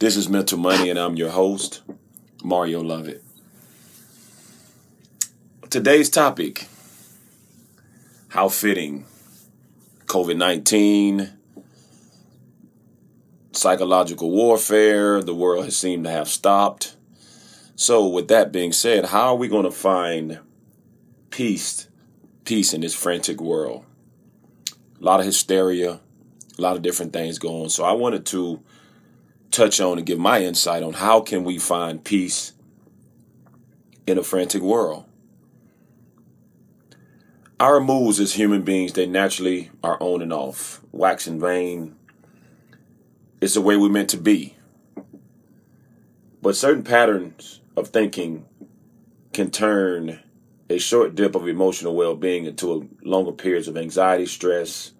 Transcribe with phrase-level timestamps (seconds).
[0.00, 1.82] This is Mental Money, and I'm your host,
[2.44, 3.24] Mario Lovett.
[5.70, 6.68] Today's topic
[8.28, 9.06] how fitting
[10.06, 11.32] COVID 19,
[13.50, 16.94] psychological warfare, the world has seemed to have stopped.
[17.74, 20.38] So, with that being said, how are we going to find
[21.30, 21.88] peace,
[22.44, 23.84] peace in this frantic world?
[25.00, 25.98] A lot of hysteria,
[26.56, 27.70] a lot of different things going.
[27.70, 28.62] So, I wanted to
[29.50, 32.52] touch on and give my insight on how can we find peace
[34.06, 35.04] in a frantic world.
[37.60, 41.96] Our moods as human beings, they naturally are on and off, wax and wane.
[43.40, 44.54] It's the way we're meant to be.
[46.40, 48.46] But certain patterns of thinking
[49.32, 50.20] can turn
[50.70, 54.92] a short dip of emotional well being into a longer periods of anxiety, stress,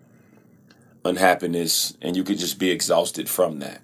[1.04, 3.82] unhappiness, and you could just be exhausted from that.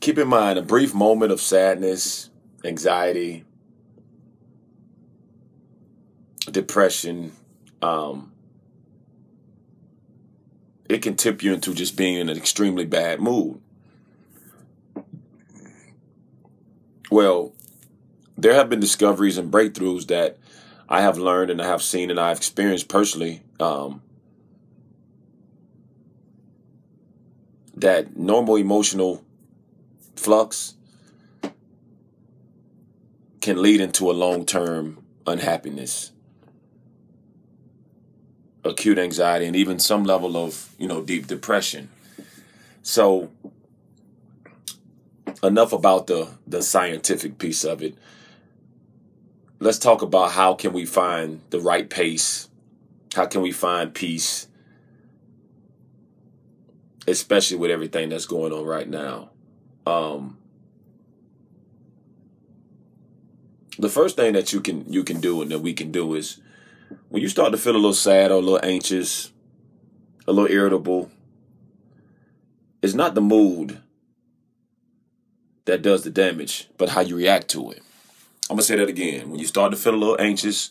[0.00, 2.30] Keep in mind a brief moment of sadness,
[2.64, 3.44] anxiety,
[6.50, 7.32] depression,
[7.82, 8.32] um,
[10.88, 13.60] it can tip you into just being in an extremely bad mood.
[17.10, 17.52] Well,
[18.36, 20.38] there have been discoveries and breakthroughs that
[20.88, 24.02] I have learned and I have seen and I've experienced personally um,
[27.74, 29.24] that normal emotional
[30.18, 30.74] flux
[33.40, 36.12] can lead into a long term unhappiness,
[38.64, 41.88] acute anxiety, and even some level of, you know, deep depression.
[42.82, 43.30] So,
[45.42, 47.94] enough about the, the scientific piece of it.
[49.60, 52.48] Let's talk about how can we find the right pace?
[53.14, 54.46] How can we find peace?
[57.06, 59.30] Especially with everything that's going on right now.
[59.88, 60.36] Um,
[63.78, 66.40] the first thing that you can you can do and that we can do is
[67.08, 69.32] when you start to feel a little sad or a little anxious,
[70.26, 71.10] a little irritable,
[72.82, 73.80] it's not the mood
[75.64, 77.82] that does the damage, but how you react to it.
[78.50, 79.30] I'm gonna say that again.
[79.30, 80.70] When you start to feel a little anxious,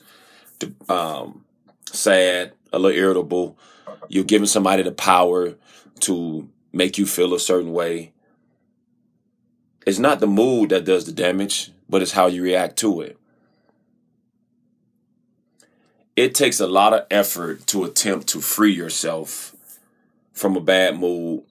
[0.89, 1.43] um,
[1.91, 3.57] sad, a little irritable,
[4.09, 5.55] you're giving somebody the power
[6.01, 8.13] to make you feel a certain way
[9.87, 13.17] it's not the mood that does the damage, but it's how you react to it.
[16.17, 19.55] It takes a lot of effort to attempt to free yourself
[20.33, 21.43] from a bad mood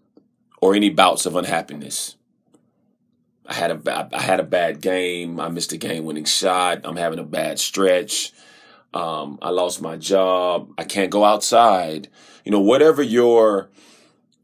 [0.60, 2.16] or any bouts of unhappiness.
[3.46, 5.40] I had a I had a bad game.
[5.40, 6.82] I missed a game-winning shot.
[6.84, 8.34] I'm having a bad stretch.
[8.92, 10.74] Um, I lost my job.
[10.76, 12.08] I can't go outside.
[12.44, 13.70] You know, whatever your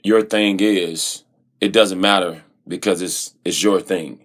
[0.03, 1.25] your thing is,
[1.61, 4.25] it doesn't matter because it's it's your thing.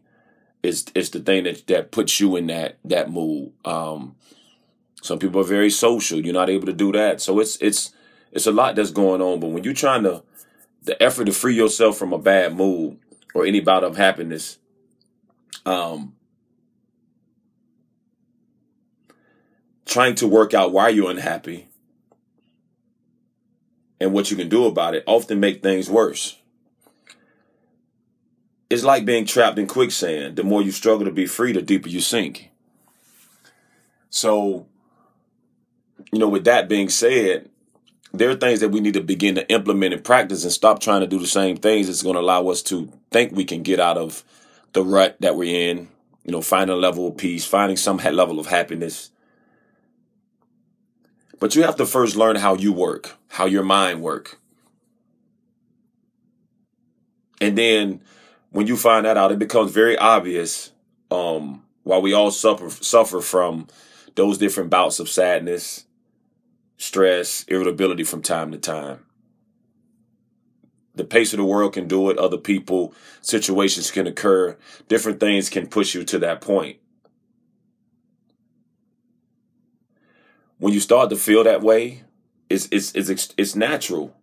[0.63, 3.51] It's it's the thing that that puts you in that that mood.
[3.65, 4.15] Um,
[5.01, 6.19] some people are very social.
[6.19, 7.93] You're not able to do that, so it's it's
[8.31, 9.39] it's a lot that's going on.
[9.39, 10.23] But when you're trying to
[10.83, 12.97] the effort to free yourself from a bad mood
[13.33, 14.57] or any bout of happiness,
[15.65, 16.15] um,
[19.85, 21.67] trying to work out why you're unhappy
[23.99, 26.37] and what you can do about it often make things worse
[28.69, 30.35] it's like being trapped in quicksand.
[30.35, 32.51] The more you struggle to be free, the deeper you sink.
[34.09, 34.67] So,
[36.11, 37.49] you know, with that being said,
[38.13, 41.01] there are things that we need to begin to implement and practice and stop trying
[41.01, 43.79] to do the same things that's going to allow us to think we can get
[43.79, 44.23] out of
[44.73, 45.87] the rut that we're in,
[46.23, 49.11] you know, finding a level of peace, finding some level of happiness.
[51.39, 54.39] But you have to first learn how you work, how your mind work.
[57.39, 58.01] And then
[58.51, 60.71] when you find that out, it becomes very obvious
[61.11, 63.67] um, while we all suffer suffer from
[64.15, 65.85] those different bouts of sadness,
[66.77, 69.05] stress, irritability from time to time.
[70.95, 72.17] The pace of the world can do it.
[72.17, 74.57] Other people, situations can occur.
[74.87, 76.77] Different things can push you to that point.
[80.57, 82.03] When you start to feel that way,
[82.49, 84.15] it's it's it's it's natural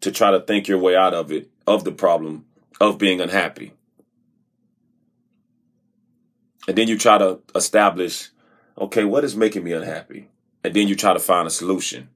[0.00, 2.46] to try to think your way out of it, of the problem,
[2.80, 3.72] of being unhappy.
[6.68, 8.30] And then you try to establish,
[8.78, 10.28] okay, what is making me unhappy?
[10.64, 12.08] And then you try to find a solution.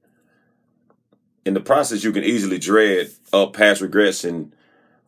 [1.45, 4.53] In the process, you can easily dread up past regrets and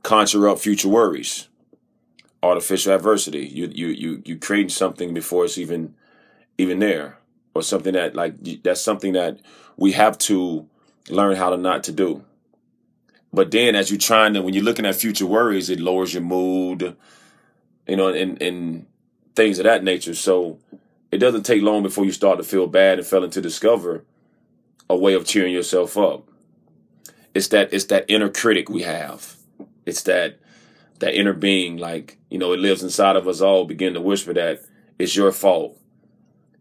[0.01, 1.49] conjure up future worries.
[2.41, 3.45] Artificial adversity.
[3.45, 5.95] You you you you create something before it's even
[6.57, 7.17] even there,
[7.53, 9.39] or something that like that's something that
[9.77, 10.67] we have to
[11.09, 12.23] learn how to not to do.
[13.33, 16.23] But then as you're trying to when you're looking at future worries, it lowers your
[16.23, 16.95] mood,
[17.87, 18.85] you know, and and
[19.35, 20.13] things of that nature.
[20.13, 20.59] So
[21.11, 24.05] it doesn't take long before you start to feel bad and failing to discover
[24.89, 26.29] a way of cheering yourself up.
[27.33, 29.35] It's that it's that inner critic we have.
[29.85, 30.39] It's that
[30.99, 34.33] that inner being, like, you know, it lives inside of us all, begin to whisper
[34.33, 34.61] that
[34.99, 35.77] it's your fault.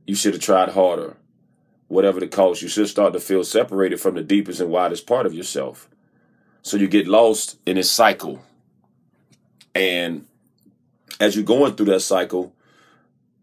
[0.07, 1.17] You should have tried harder.
[1.89, 5.27] Whatever the cost, you should start to feel separated from the deepest and widest part
[5.27, 5.89] of yourself.
[6.63, 8.43] So you get lost in this cycle.
[9.75, 10.27] And
[11.21, 12.55] as you're going through that cycle,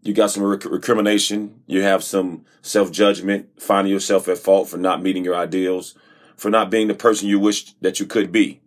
[0.02, 4.78] you got some rec- recrimination, you have some self judgment, finding yourself at fault for
[4.78, 5.94] not meeting your ideals,
[6.36, 8.60] for not being the person you wish that you could be.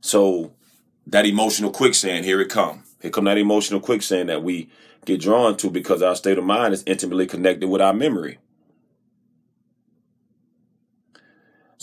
[0.00, 0.52] So
[1.06, 2.84] that emotional quicksand, here it come.
[3.00, 4.68] Here come that emotional quicksand that we
[5.06, 8.38] get drawn to because our state of mind is intimately connected with our memory.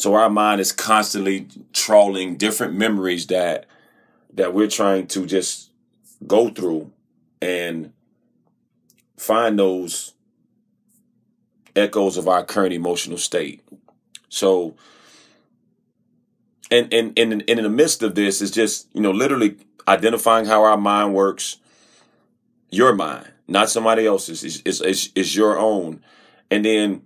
[0.08, 3.66] So our mind is constantly trawling different memories that
[4.36, 5.70] that we're trying to just
[6.26, 6.94] go through
[7.42, 7.92] and
[9.18, 10.14] find those
[11.76, 13.68] echoes of our current emotional state.
[14.30, 14.76] So
[16.72, 19.58] and and and, and in the midst of this is just, you know, literally
[19.90, 21.58] identifying how our mind works,
[22.70, 26.02] your mind, not somebody else's, is is is, your own.
[26.50, 27.02] And then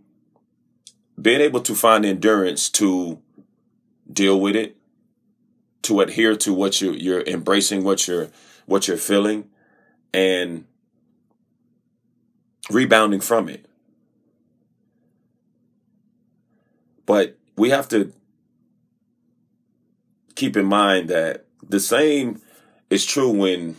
[1.22, 3.20] being able to find endurance to
[4.12, 4.76] deal with it,
[5.84, 8.30] to adhere to what you you're embracing, what you're
[8.66, 9.50] what you're feeling,
[10.14, 10.66] and
[12.70, 13.66] rebounding from it.
[17.06, 18.14] But we have to
[20.36, 22.42] keep in mind that the same
[22.90, 23.76] is true when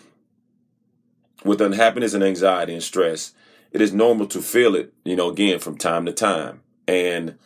[1.44, 3.32] with unhappiness and anxiety and stress.
[3.72, 7.38] It is normal to feel it, you know, again from time to time and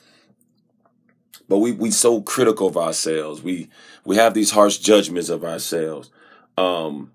[1.49, 3.43] but we we so critical of ourselves.
[3.43, 3.69] We
[4.05, 6.11] we have these harsh judgments of ourselves,
[6.57, 7.13] um,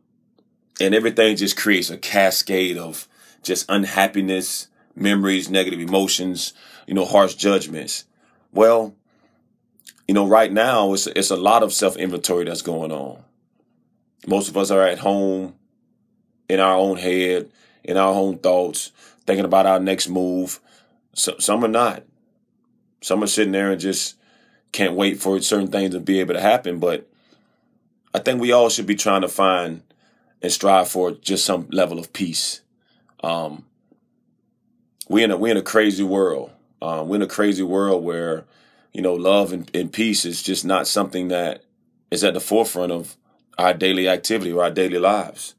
[0.79, 3.07] and everything just creates a cascade of
[3.43, 6.53] just unhappiness, memories, negative emotions,
[6.87, 8.05] you know, harsh judgments.
[8.53, 8.95] Well,
[10.07, 13.23] you know, right now it's it's a lot of self inventory that's going on.
[14.27, 15.55] Most of us are at home,
[16.47, 17.49] in our own head,
[17.83, 18.91] in our own thoughts,
[19.25, 20.59] thinking about our next move.
[21.13, 22.03] So, some are not.
[23.01, 24.15] Some are sitting there and just
[24.71, 26.79] can't wait for certain things to be able to happen.
[26.79, 27.07] But
[28.13, 29.81] I think we all should be trying to find
[30.41, 32.61] and strive for just some level of peace.
[33.23, 33.65] Um,
[35.07, 36.51] we in a we in a crazy world.
[36.81, 38.45] Um, we're in a crazy world where
[38.93, 41.63] you know love and, and peace is just not something that
[42.09, 43.15] is at the forefront of
[43.57, 45.53] our daily activity or our daily lives.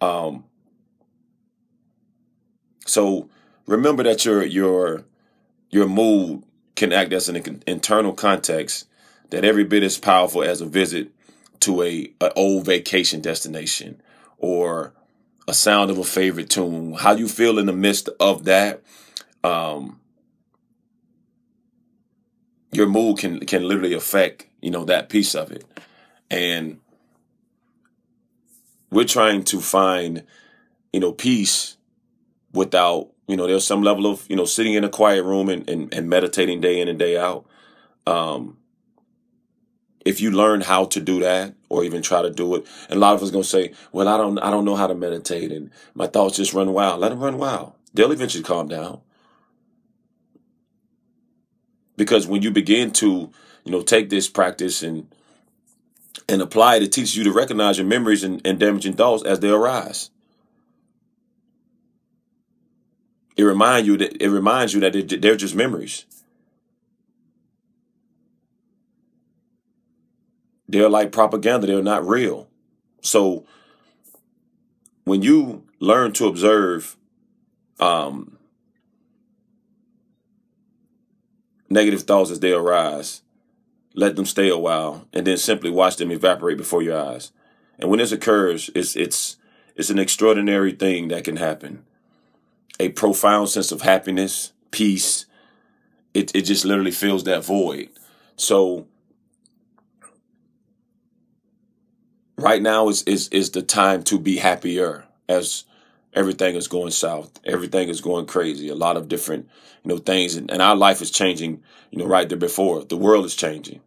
[0.00, 0.44] Um,
[2.86, 3.28] so
[3.66, 5.04] remember that your your
[5.70, 6.44] your mood
[6.76, 8.86] can act as an internal context
[9.30, 11.10] that every bit as powerful as a visit
[11.60, 14.00] to a, a old vacation destination
[14.38, 14.92] or
[15.48, 16.94] a sound of a favorite tune.
[16.94, 18.82] How you feel in the midst of that,
[19.44, 20.00] um,
[22.72, 25.64] your mood can can literally affect you know that piece of it,
[26.30, 26.80] and
[28.90, 30.24] we're trying to find
[30.92, 31.76] you know peace
[32.52, 35.66] without you know, there's some level of, you know, sitting in a quiet room and,
[35.68, 37.46] and, and meditating day in and day out.
[38.06, 38.58] Um,
[40.04, 43.00] if you learn how to do that or even try to do it, and a
[43.00, 45.70] lot of us gonna say, well, I don't, I don't know how to meditate and
[45.94, 47.00] my thoughts just run wild.
[47.00, 47.72] Let them run wild.
[47.94, 49.00] They'll eventually calm down.
[51.96, 53.30] Because when you begin to,
[53.64, 55.06] you know, take this practice and,
[56.28, 59.40] and apply it, it teaches you to recognize your memories and, and damaging thoughts as
[59.40, 60.10] they arise.
[63.36, 66.04] It reminds you that it reminds you that they're just memories.
[70.68, 71.66] They're like propaganda.
[71.66, 72.48] They're not real.
[73.00, 73.44] So
[75.04, 76.96] when you learn to observe
[77.80, 78.38] um,
[81.68, 83.22] negative thoughts as they arise,
[83.94, 87.32] let them stay a while, and then simply watch them evaporate before your eyes.
[87.78, 89.36] And when this occurs, it's it's
[89.74, 91.84] it's an extraordinary thing that can happen
[92.80, 95.26] a profound sense of happiness, peace.
[96.14, 97.88] It it just literally fills that void.
[98.36, 98.86] So
[102.36, 105.64] right now is is is the time to be happier as
[106.12, 107.30] everything is going south.
[107.44, 108.68] Everything is going crazy.
[108.68, 109.48] A lot of different,
[109.84, 112.84] you know, things and, and our life is changing, you know, right there before.
[112.84, 113.80] The world is changing.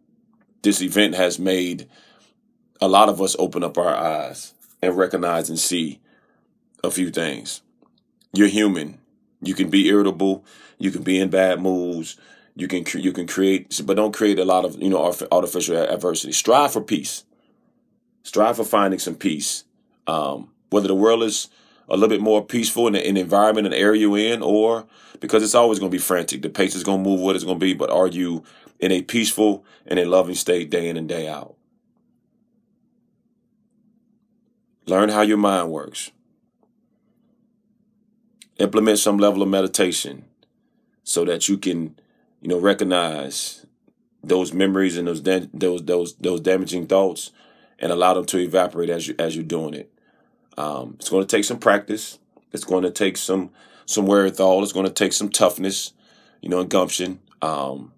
[0.64, 1.88] This event has made
[2.82, 6.00] a lot of us open up our eyes and recognize and see
[6.84, 7.62] a few things
[8.38, 9.00] you're human.
[9.42, 10.46] You can be irritable.
[10.78, 12.18] You can be in bad moods.
[12.56, 16.32] You can you can create, but don't create a lot of you know artificial adversity.
[16.32, 17.26] Strive for peace.
[18.24, 19.66] Strive for finding some peace.
[20.08, 21.50] Um, whether the world is
[21.90, 24.86] a little bit more peaceful in the, environment and area you're in, or
[25.20, 26.42] because it's always going to be frantic.
[26.42, 28.44] The pace is going to move what it's going to be, but are you
[28.80, 31.56] in a peaceful and a loving state day in and day out?
[34.88, 36.12] Learn how your mind works.
[38.58, 40.26] Implement some level of meditation
[41.04, 42.00] so that you can,
[42.42, 43.66] you know, recognize
[44.24, 47.32] those memories and those those those those damaging thoughts
[47.80, 49.92] and allow them to evaporate as you as you're doing it.
[50.58, 52.18] Um, it's going to take some practice.
[52.52, 53.52] It's going to take some
[53.86, 54.64] some wherewithal.
[54.64, 55.94] It's going to take some toughness,
[56.42, 57.20] you know, and gumption.
[57.42, 57.92] Um,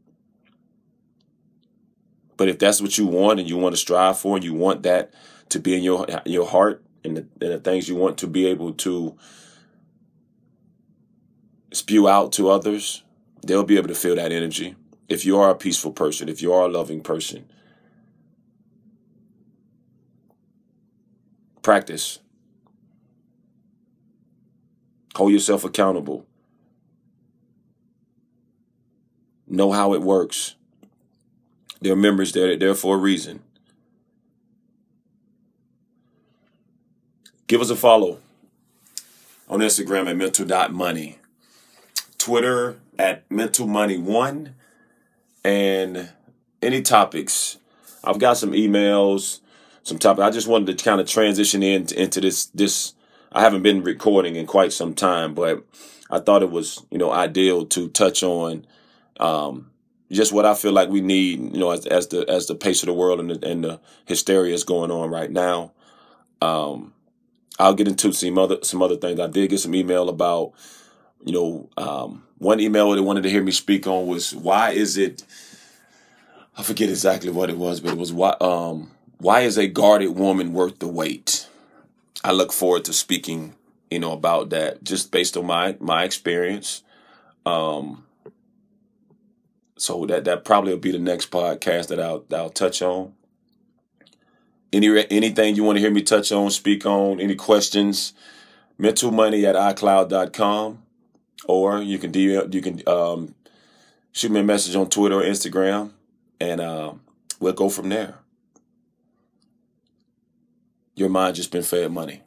[2.36, 4.84] but if that's what you want and you want to strive for, and you want
[4.84, 5.14] that
[5.50, 8.48] to be in your your heart and the, and the things you want to be
[8.48, 9.16] able to
[11.78, 13.04] spew out to others,
[13.46, 14.76] they'll be able to feel that energy.
[15.08, 17.50] If you are a peaceful person, if you are a loving person,
[21.62, 22.20] practice.
[25.16, 26.26] Hold yourself accountable.
[29.48, 30.56] Know how it works.
[31.80, 33.42] There are members there, there for a reason.
[37.48, 38.20] Give us a follow
[39.48, 41.18] on Instagram at mental.money,
[42.28, 44.52] Twitter at mentalmoney1,
[45.46, 46.10] and
[46.62, 47.58] any topics.
[48.04, 49.40] I've got some emails,
[49.84, 50.26] some topics.
[50.26, 52.48] I just wanted to kind of transition in, into this.
[52.48, 52.96] This
[53.32, 55.64] I haven't been recording in quite some time, but
[56.12, 58.68] I thought it was you know ideal to touch on
[59.22, 59.72] um,
[60.12, 61.54] just what I feel like we need.
[61.54, 63.80] You know, as, as the as the pace of the world and the, and the
[64.04, 65.72] hysteria is going on right now.
[66.42, 66.94] Um,
[67.58, 69.18] I'll get into some other some other things.
[69.18, 70.52] I did get some email about,
[71.24, 74.98] you know, um, one email they wanted to hear me speak on was why is
[74.98, 75.24] it?
[76.58, 80.10] I forget exactly what it was, but it was why um, why is a guarded
[80.10, 81.48] woman worth the wait?
[82.24, 83.56] I look forward to speaking,
[83.90, 86.84] you know, about that just based on my my experience.
[87.46, 88.06] Um,
[89.78, 93.14] so that that probably will be the next podcast that I'll that I'll touch on.
[94.74, 98.14] Any anything you want to hear me touch on, speak on, any questions,
[98.78, 100.84] mental money at iCloud.com.
[101.46, 103.36] Or you can DM, you can um,
[104.12, 105.92] shoot me a message on Twitter or Instagram,
[106.40, 106.94] and uh,
[107.40, 108.16] we'll go from there.
[110.96, 112.24] Your mind just been fed money.